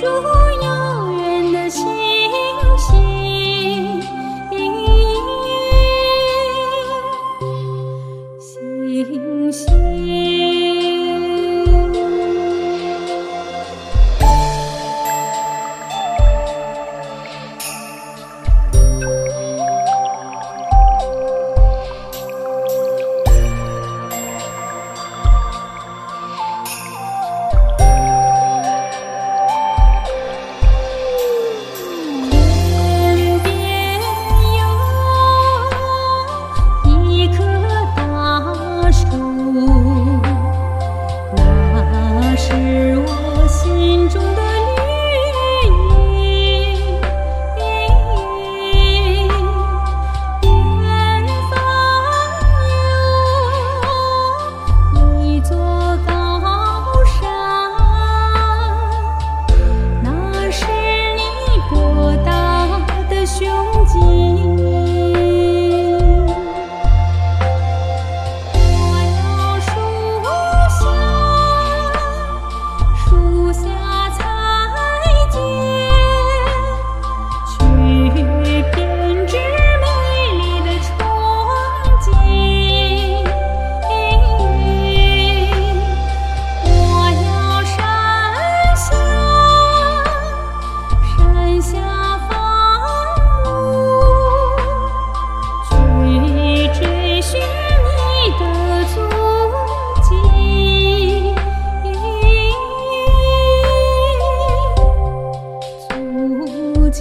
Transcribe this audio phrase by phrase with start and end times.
[0.00, 0.47] 祝。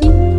[0.07, 0.36] you